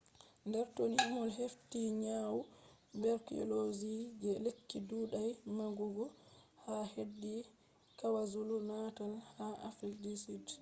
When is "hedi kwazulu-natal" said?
6.93-9.13